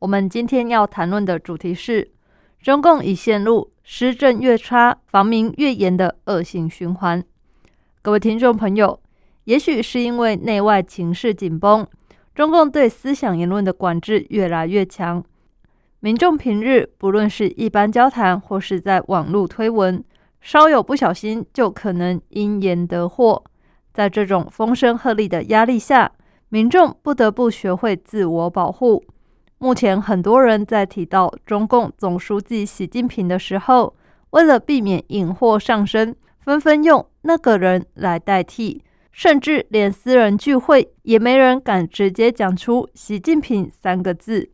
[0.00, 2.12] 我们今天要谈论的主题是
[2.62, 7.20] 中共已陷入施政越差、防民越严的恶性循环。
[8.00, 9.00] 各位听众朋友，
[9.44, 11.84] 也许是因为内外情势紧绷，
[12.32, 15.24] 中共对思想言论的管制越来越强，
[15.98, 20.04] 民众平日不论是一般交谈或是在网络推文，
[20.40, 23.42] 稍有不小心就可能因言得祸。
[23.92, 26.12] 在这种风声鹤唳的压力下，
[26.50, 29.02] 民众不得不学会自我保护。
[29.60, 33.96] 目前，很多人在提到中共总书记习近平的时候，
[34.30, 44.48] 为了避免引祸上身，纷纷用“那个人”来代替，甚至连私人聚会也没人敢直接讲出“习近平”三个字。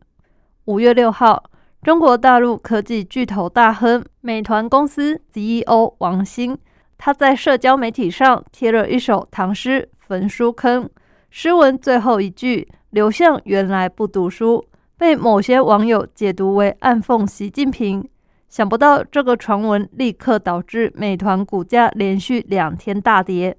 [0.65, 1.43] 五月六号，
[1.83, 6.57] 中国大陆科技巨头大亨美团公司 CEO 王兴。
[6.97, 10.85] 他在社交媒体上贴了一首唐诗《焚书坑》，
[11.29, 14.65] 诗文最后一句“刘向原来不读书”，
[14.97, 18.07] 被某些网友解读为暗讽习近平。
[18.47, 23.57] 想不到这个传闻立刻导致美团股价连续两天大跌，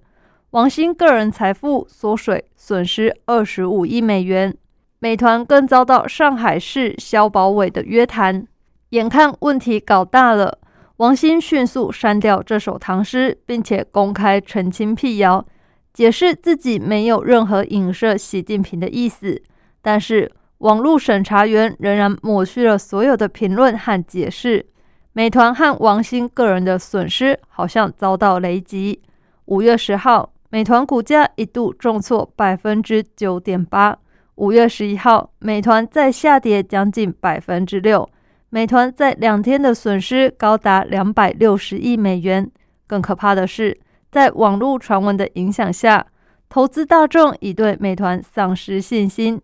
[0.51, 4.57] 王兴个人财富缩水，损失二十五亿美元。
[4.98, 8.47] 美团更遭到上海市消保委的约谈，
[8.91, 10.59] 眼看问题搞大了。
[10.97, 15.45] 王兴迅速删掉这首唐诗，并且公开澄清辟谣，
[15.92, 19.42] 解释自己没有任何影射习近平的意思。
[19.83, 24.64] 但是，网络审查员仍然抹去了所有的评论和解释。
[25.13, 29.01] 美团和王兴个人的损失好像遭到雷击。
[29.47, 33.97] 五月十号，美团股价一度重挫百分之九点八。
[34.36, 38.09] 五月十一号，美团再下跌将近百分之六。
[38.51, 42.51] 美团在两天的损失高达两百六十亿美元。
[42.86, 43.79] 更可怕的是，
[44.11, 46.07] 在网络传闻的影响下，
[46.48, 49.41] 投资大众已对美团丧失信心。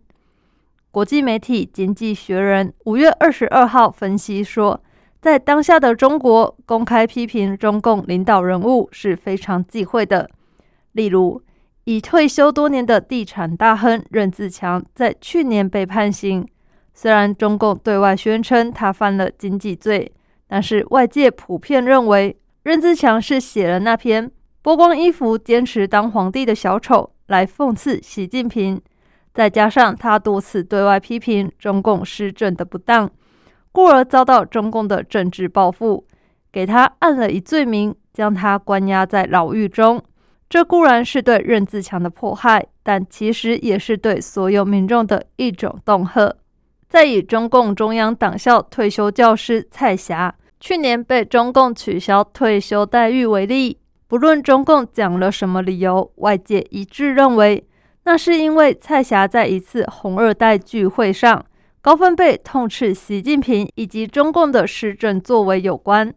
[0.93, 4.79] 国际媒体《经济学人》五月二十二号分析说，
[5.19, 10.29] 在当下的中国，公开批评中共领导人物是非常忌讳的。
[10.91, 11.41] 例如，
[11.85, 16.47] 已退休多年的地产大亨任志强在去年被判刑。
[16.93, 20.11] 虽然中共对外宣称他犯了经济罪，
[20.47, 24.29] 但是外界普遍认为任志强是写了那篇
[24.61, 28.79] 剥光衣服坚持当皇帝的小丑来讽刺习近平。
[29.33, 33.09] 再加上他多次对外批评中共施政的不当，
[33.71, 36.05] 故而遭到中共的政治报复，
[36.51, 40.01] 给他按了一罪名，将他关押在牢狱中。
[40.47, 46.35] 这固然是对任志强的迫害，但其实也是对所有民众的一种恫吓。
[46.87, 57.65] 再以中共中央党校退休教师蔡霞去年被中共取消退休待遇为例，不论中共讲了什么理由，外界一致认为，
[58.05, 61.45] 那是因为蔡霞在一次红二代聚会上
[61.81, 66.13] 高分贝痛斥习近平以及中共的施政作为有关。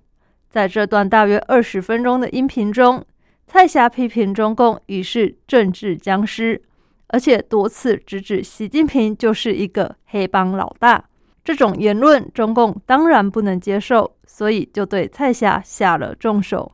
[0.49, 3.05] 在这段大约二十分钟的音频中，
[3.47, 6.63] 蔡霞批评中共已是政治僵尸。
[7.09, 11.05] 而且多次直指习近平就是一个黑帮老大，
[11.45, 16.73] 这种言论中共当然不能接受，所以就对蔡霞下了重手。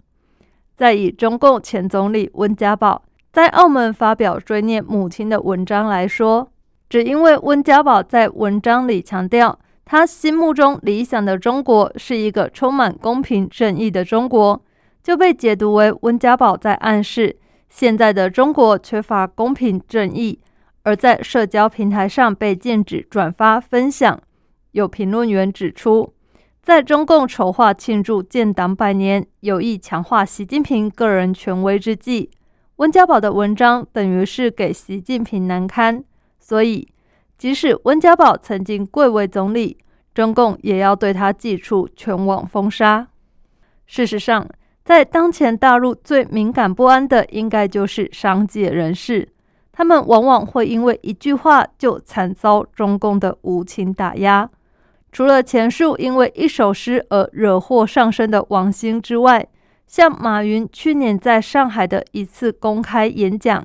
[0.74, 3.02] 再以中共前总理温家宝
[3.32, 6.53] 在澳门发表追念母亲的文章来说，
[6.91, 14.62] 只因为温家宝在文章里强调他心目中理想的中国是一个充满公平正义的中国，
[15.03, 17.38] 就被解读为温家宝在暗示。
[17.70, 20.38] 现在的中国缺乏公平正义，
[20.82, 24.20] 而在社交平台上被禁止转发分享。
[24.73, 26.12] 有评论员指出，
[26.62, 32.31] 在中共筹划庆祝建党百年、有意强化习近平个人权威之际，
[32.82, 36.02] 温家宝的文章等于是给习近平难堪。
[36.40, 36.88] 所以，
[37.38, 39.79] 即使温家宝曾经贵为总理，
[40.12, 43.06] 中共也要对他祭出全网封杀。
[43.87, 44.49] 事实上，
[44.84, 49.28] 在当前大陆最敏感不安的，应该就是商界人士。
[49.70, 54.50] 他们往往会因为一句话就惨遭中共的无情打压。
[55.12, 59.46] 除了前述因为一首诗而惹祸上身的王兴之外，
[59.92, 63.62] 像马云去年在上海的一次公开演讲，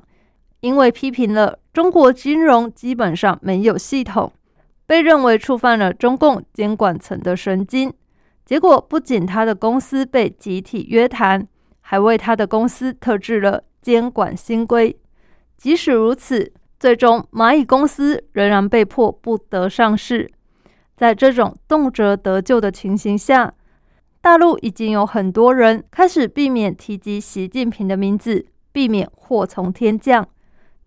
[0.60, 4.30] 因为批评了中国金融基本上没有系统，
[4.84, 7.90] 被认为触犯了中共监管层的神经。
[8.44, 11.48] 结果不仅他的公司被集体约谈，
[11.80, 14.94] 还为他的公司特制了监管新规。
[15.56, 20.30] 即使如此，最终蚂蚁公司仍然被迫不得上市。
[20.94, 23.54] 在这种动辄得救的情形下，
[24.20, 30.28] 大陆已经有很多人开始避免提及习近平的名字，避免祸从天降。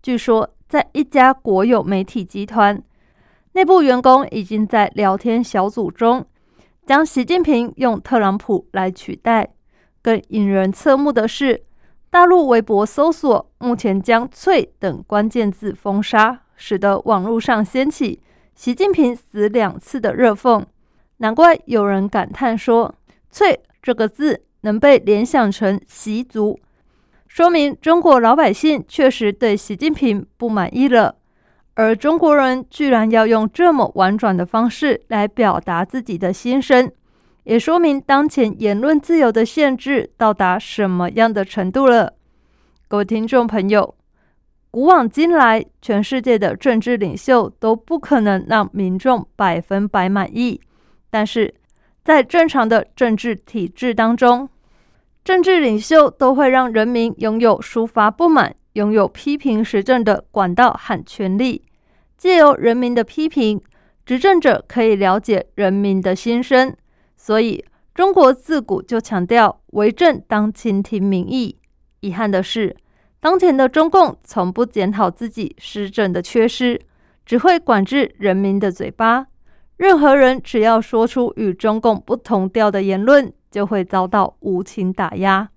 [0.02, 2.82] 据说，在一家国有媒体集团
[3.52, 6.24] 内部，员工已经在聊天小组中。
[6.84, 9.48] 将习近平用特朗普来取代。
[10.02, 11.62] 更引人侧目的是，
[12.10, 18.20] 大陆微博搜索目前将“翠”等关键字封杀，使得网络上掀起
[18.56, 20.64] “习近平死两次”的热讽。
[21.18, 22.92] 难怪有人感叹说
[23.32, 26.56] ：“翠”这个字能被联想成习族，
[27.26, 31.16] 说明中国老百姓确实对习近平不满意了。
[31.74, 36.92] 而中国人居然要用这么婉转的方式来表达自己的心声，
[37.44, 42.12] 也说明当前言论自由的限制到达什么样的程度了。
[42.86, 43.94] 各位听众朋友，
[44.70, 50.60] 古往今来，全世界的政治领袖都不可能让民众百分百满意，
[51.08, 51.54] 但是
[52.04, 54.48] 在正常的政治体制当中，
[55.24, 58.54] 政治领袖都会让人民拥有抒发不满。
[58.74, 61.62] 拥有批评时政的管道和权利，
[62.16, 63.60] 借由人民的批评，
[64.06, 66.74] 执政者可以了解人民的心声。
[67.14, 67.62] 所以，
[67.94, 71.58] 中国自古就强调为政当倾听民意。
[72.00, 72.74] 遗憾的是，
[73.20, 76.80] 当前的中共从不检讨自己施政的缺失，
[77.26, 79.26] 只会管制人民的嘴巴。
[79.82, 85.48] 任何人只要说出与中共不同调的言论，就会遭到无情打压。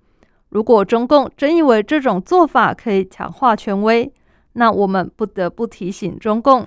[0.50, 4.12] 如果中共真以为这种做法可以强化权威，
[4.54, 6.66] 那我们不得不提醒中共，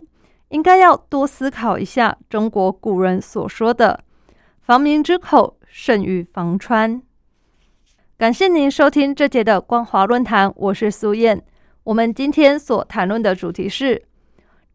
[0.51, 4.05] 应该要多思考一下中国古人所说的
[4.63, 7.03] “防民之口，胜于防川”。
[8.17, 11.45] 感谢您收听这节的光华论坛，我是苏燕。
[11.83, 14.05] 我们今天所谈论的主题是：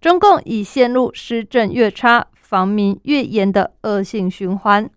[0.01, 4.87] 中共已陷入施政越差、防民越严的恶性循环。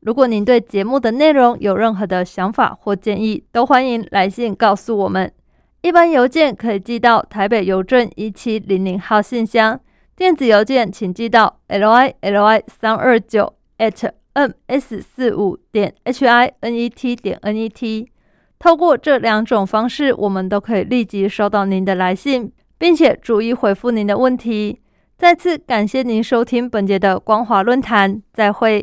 [0.00, 5.32] 如果您对节目的内容有任何的想法或建议，都欢迎来信告诉我们。
[5.80, 9.80] 一般邮件可以寄到台北邮政一七零零号信箱，
[10.14, 17.38] 电子邮件请寄到 l i l i 三二九 at m s 四五点 h i n e t 点
[17.40, 18.10] n e t。
[18.58, 24.80] 透过这两种方式，我们都可以立即收到您的来信，并且逐一回复您的问题。
[25.18, 28.76] 再次感谢您收听本节的光华论坛，再会。